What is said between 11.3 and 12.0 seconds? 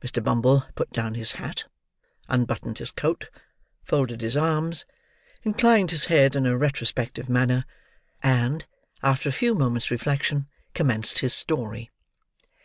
story.